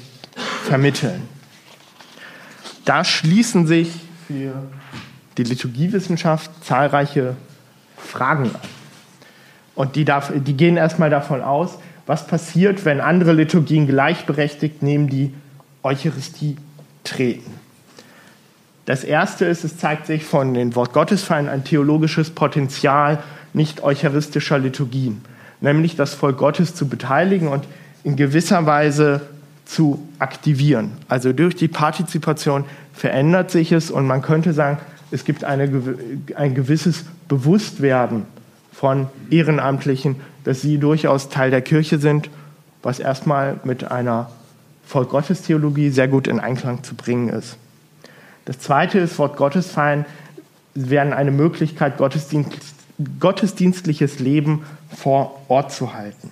[0.63, 1.27] vermitteln.
[2.85, 3.91] Da schließen sich
[4.27, 4.53] für
[5.37, 7.35] die Liturgiewissenschaft zahlreiche
[7.97, 8.61] Fragen an.
[9.75, 15.09] Und die, darf, die gehen erstmal davon aus, was passiert, wenn andere Liturgien gleichberechtigt neben
[15.09, 15.33] die
[15.81, 16.57] Eucharistie
[17.03, 17.51] treten.
[18.85, 25.23] Das erste ist, es zeigt sich von den Wortgottesfeiern ein theologisches Potenzial nicht eucharistischer Liturgien
[25.63, 27.63] nämlich das Volk Gottes zu beteiligen und
[28.03, 29.21] in gewisser Weise
[29.65, 30.91] zu aktivieren.
[31.07, 34.77] Also durch die Partizipation verändert sich es und man könnte sagen,
[35.09, 35.69] es gibt eine,
[36.35, 38.25] ein gewisses Bewusstwerden
[38.73, 42.29] von Ehrenamtlichen, dass sie durchaus Teil der Kirche sind,
[42.81, 44.29] was erstmal mit einer
[44.85, 47.55] Volk-Gottes-Theologie sehr gut in Einklang zu bringen ist.
[48.43, 50.03] Das zweite ist, Wort Gottes feiern
[50.75, 52.72] werden eine Möglichkeit, Gottesdienst,
[53.19, 54.63] gottesdienstliches Leben
[54.95, 56.31] vor Ort zu halten.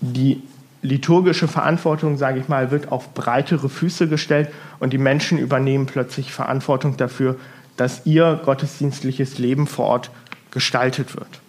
[0.00, 0.42] Die
[0.82, 6.32] liturgische Verantwortung, sage ich mal, wird auf breitere Füße gestellt und die Menschen übernehmen plötzlich
[6.32, 7.36] Verantwortung dafür,
[7.76, 10.10] dass ihr gottesdienstliches Leben vor Ort
[10.50, 11.40] gestaltet wird.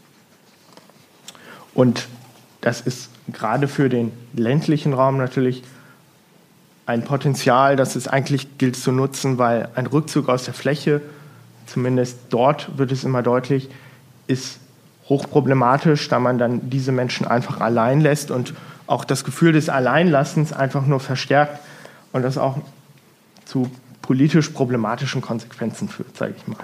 [1.73, 2.07] Und
[2.61, 5.63] das ist gerade für den ländlichen Raum natürlich
[6.87, 11.01] ein Potenzial, das es eigentlich gilt zu nutzen, weil ein Rückzug aus der Fläche,
[11.67, 13.69] zumindest dort wird es immer deutlich,
[14.27, 14.59] ist
[15.09, 18.53] hochproblematisch, da man dann diese Menschen einfach allein lässt und
[18.87, 21.59] auch das Gefühl des Alleinlassens einfach nur verstärkt
[22.11, 22.57] und das auch
[23.45, 23.69] zu
[24.01, 26.57] politisch problematischen Konsequenzen führt, sage ich mal.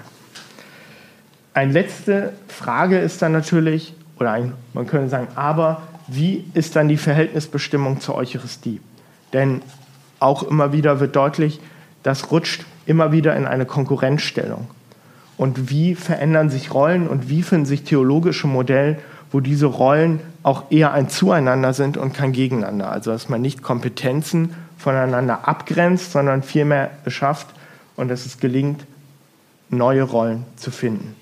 [1.52, 6.88] Eine letzte Frage ist dann natürlich, oder ein, man könnte sagen, aber wie ist dann
[6.88, 8.80] die Verhältnisbestimmung zur Eucharistie?
[9.32, 9.62] Denn
[10.20, 11.60] auch immer wieder wird deutlich,
[12.02, 14.68] das rutscht immer wieder in eine Konkurrenzstellung.
[15.36, 18.98] Und wie verändern sich Rollen und wie finden sich theologische Modelle,
[19.32, 22.90] wo diese Rollen auch eher ein Zueinander sind und kein Gegeneinander.
[22.90, 27.48] Also dass man nicht Kompetenzen voneinander abgrenzt, sondern vielmehr es schafft
[27.96, 28.84] und dass es gelingt,
[29.70, 31.16] neue Rollen zu finden.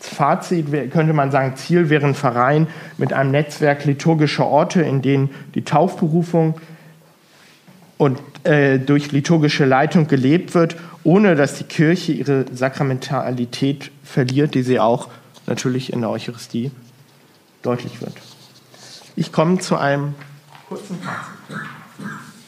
[0.00, 2.66] Fazit könnte man sagen, Ziel wäre ein Verein
[2.96, 6.54] mit einem Netzwerk liturgischer Orte, in denen die Taufberufung
[8.00, 14.62] und äh, durch liturgische Leitung gelebt wird, ohne dass die Kirche ihre Sakramentalität verliert, die
[14.62, 15.08] sie auch
[15.46, 16.70] natürlich in der Eucharistie
[17.60, 18.14] deutlich wird.
[19.16, 20.14] Ich komme zu einem
[20.66, 21.62] kurzen Fazit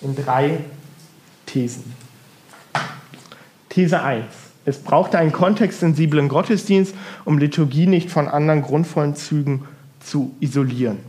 [0.01, 0.61] in drei
[1.45, 1.85] Thesen.
[3.69, 4.25] These 1.
[4.65, 6.95] Es braucht einen kontextsensiblen Gottesdienst,
[7.27, 9.67] um Liturgie nicht von anderen grundvollen Zügen
[10.01, 11.01] zu isolieren.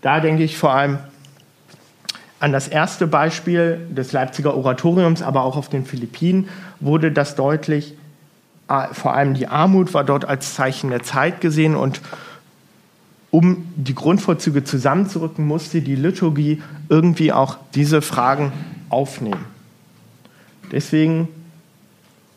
[0.00, 0.98] Da denke ich vor allem
[2.44, 7.94] an das erste Beispiel des Leipziger Oratoriums, aber auch auf den Philippinen wurde das deutlich.
[8.92, 12.02] Vor allem die Armut war dort als Zeichen der Zeit gesehen und
[13.30, 18.52] um die Grundvorzüge zusammenzurücken, musste die Liturgie irgendwie auch diese Fragen
[18.90, 19.46] aufnehmen.
[20.70, 21.28] Deswegen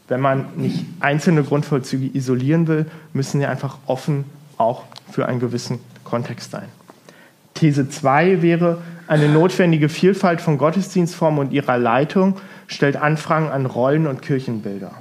[0.08, 4.24] wenn man nicht einzelne Grundvollzüge isolieren will, müssen sie einfach offen
[4.58, 6.70] auch für einen gewissen Kontext sein.
[7.56, 12.36] These 2 wäre, eine notwendige Vielfalt von Gottesdienstformen und ihrer Leitung
[12.68, 14.92] stellt Anfragen an Rollen und Kirchenbilder.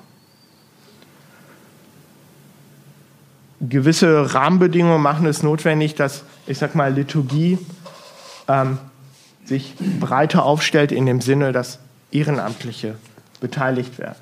[3.60, 7.58] Gewisse Rahmenbedingungen machen es notwendig, dass, ich sag mal, Liturgie
[8.48, 8.78] ähm,
[9.44, 11.78] sich breiter aufstellt in dem Sinne, dass
[12.12, 12.96] Ehrenamtliche
[13.40, 14.18] beteiligt werden.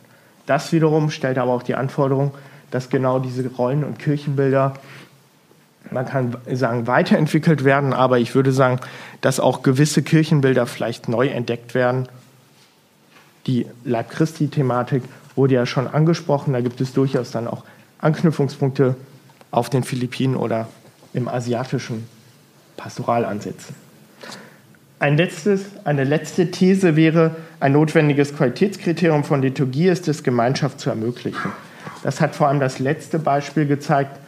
[0.47, 2.33] Das wiederum stellt aber auch die Anforderung,
[2.71, 4.75] dass genau diese Rollen und Kirchenbilder,
[5.91, 8.81] man kann sagen, weiterentwickelt werden, aber ich würde sagen,
[9.21, 12.09] dass auch gewisse Kirchenbilder vielleicht neu entdeckt werden.
[13.47, 15.03] Die Leib Christi-Thematik
[15.37, 17.65] wurde ja schon angesprochen, da gibt es durchaus dann auch
[17.99, 18.97] Anknüpfungspunkte
[19.51, 20.69] auf den Philippinen oder
[21.13, 22.07] im asiatischen
[22.77, 23.75] Pastoralansätzen.
[24.99, 30.91] Ein letztes, eine letzte These wäre, ein notwendiges Qualitätskriterium von Liturgie ist es, Gemeinschaft zu
[30.91, 31.53] ermöglichen.
[32.03, 34.19] Das hat vor allem das letzte Beispiel gezeigt.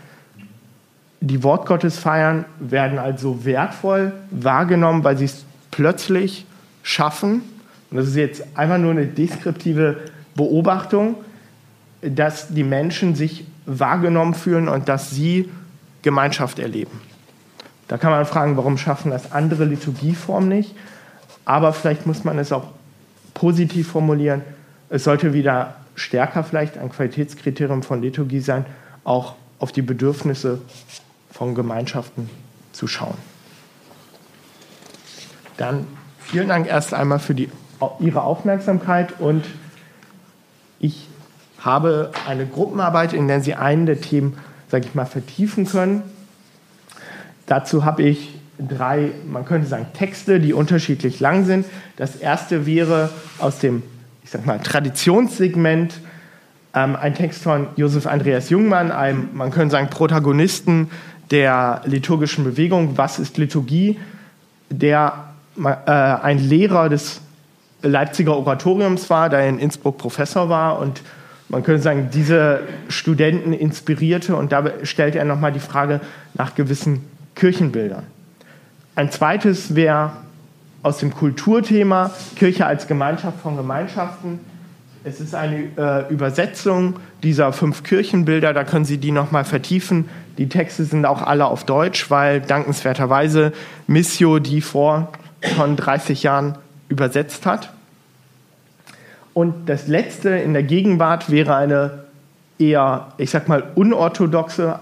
[1.20, 6.46] Die Wortgottesfeiern werden also wertvoll wahrgenommen, weil sie es plötzlich
[6.83, 7.42] schaffen,
[7.90, 9.96] und das ist jetzt einfach nur eine deskriptive
[10.35, 11.16] Beobachtung,
[12.02, 15.50] dass die Menschen sich wahrgenommen fühlen und dass sie
[16.02, 17.00] Gemeinschaft erleben.
[17.88, 20.74] Da kann man fragen, warum schaffen das andere Liturgieformen nicht?
[21.44, 22.68] Aber vielleicht muss man es auch
[23.35, 24.42] positiv formulieren.
[24.88, 28.67] Es sollte wieder stärker vielleicht ein Qualitätskriterium von Liturgie sein,
[29.04, 30.60] auch auf die Bedürfnisse
[31.37, 32.30] von Gemeinschaften
[32.72, 33.18] zu schauen.
[35.58, 35.87] Dann
[36.18, 37.50] vielen Dank erst einmal für die,
[38.00, 39.44] Ihre Aufmerksamkeit und
[40.80, 41.08] ich
[41.58, 46.02] habe eine Gruppenarbeit, in der Sie einen der Themen, sage ich mal, vertiefen können.
[47.44, 51.66] Dazu habe ich drei, man könnte sagen, Texte, die unterschiedlich lang sind.
[51.96, 53.82] Das erste wäre aus dem,
[54.24, 56.00] ich sag mal, Traditionssegment
[56.76, 60.90] ähm, ein Text von Josef Andreas Jungmann, einem, man könnte sagen, Protagonisten
[61.31, 62.96] der liturgischen Bewegung.
[62.96, 63.98] Was ist Liturgie?
[64.70, 65.31] Der
[65.62, 67.20] äh, ein Lehrer des
[67.83, 71.02] Leipziger Oratoriums war, der in Innsbruck Professor war und
[71.48, 76.00] man könnte sagen, diese Studenten inspirierte und da stellt er nochmal die Frage
[76.35, 77.04] nach gewissen
[77.37, 78.02] Kirchenbildern.
[78.96, 80.12] Ein zweites wäre
[80.83, 84.40] aus dem Kulturthema Kirche als Gemeinschaft von Gemeinschaften.
[85.04, 90.08] Es ist eine äh, Übersetzung dieser fünf Kirchenbilder, da können Sie die nochmal vertiefen.
[90.38, 93.52] Die Texte sind auch alle auf Deutsch, weil dankenswerterweise
[93.87, 95.12] Missio die vor
[95.54, 96.56] schon 30 Jahren
[96.88, 97.70] übersetzt hat.
[99.32, 102.04] Und das letzte in der Gegenwart wäre eine
[102.58, 104.80] eher, ich sag mal, unorthodoxe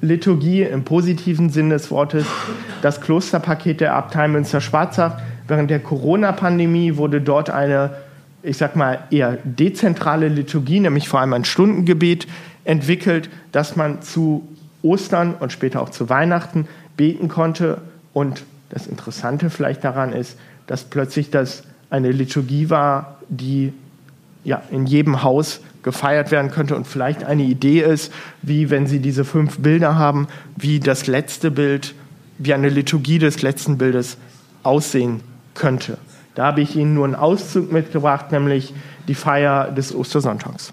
[0.00, 2.24] Liturgie im positiven Sinn des Wortes.
[2.82, 5.18] Das Klosterpaket der Abtei Münster-Schwarzach.
[5.48, 7.90] Während der Corona-Pandemie wurde dort eine,
[8.42, 12.28] ich sag mal, eher dezentrale Liturgie, nämlich vor allem ein Stundengebet,
[12.64, 14.46] entwickelt, dass man zu
[14.88, 16.66] Ostern und später auch zu Weihnachten
[16.96, 17.82] beten konnte.
[18.12, 23.72] Und das Interessante vielleicht daran ist, dass plötzlich das eine Liturgie war, die
[24.44, 28.12] ja, in jedem Haus gefeiert werden könnte und vielleicht eine Idee ist,
[28.42, 30.26] wie wenn Sie diese fünf Bilder haben,
[30.56, 31.94] wie das letzte Bild,
[32.38, 34.16] wie eine Liturgie des letzten Bildes
[34.62, 35.20] aussehen
[35.54, 35.98] könnte.
[36.34, 38.74] Da habe ich Ihnen nur einen Auszug mitgebracht, nämlich
[39.08, 40.72] die Feier des Ostersonntags.